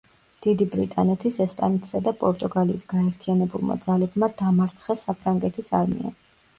დიდი 0.45 0.65
ბრიტანეთის, 0.75 1.37
ესპანეთისა 1.45 2.01
და 2.09 2.15
პორტუგალიის 2.25 2.87
გაერთიანებულმა 2.97 3.81
ძალებმა 3.87 4.35
დამარცხეს 4.43 5.09
საფრანგეთის 5.11 5.75
არმია. 5.85 6.19